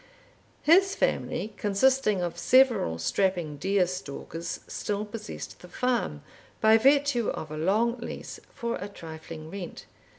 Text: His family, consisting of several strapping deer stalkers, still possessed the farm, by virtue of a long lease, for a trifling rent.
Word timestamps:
His 0.63 0.95
family, 0.95 1.53
consisting 1.57 2.23
of 2.23 2.35
several 2.35 2.97
strapping 2.97 3.57
deer 3.57 3.85
stalkers, 3.85 4.61
still 4.67 5.05
possessed 5.05 5.59
the 5.59 5.67
farm, 5.67 6.23
by 6.59 6.79
virtue 6.79 7.29
of 7.29 7.51
a 7.51 7.55
long 7.57 7.99
lease, 7.99 8.39
for 8.51 8.77
a 8.77 8.87
trifling 8.89 9.51
rent. 9.51 9.85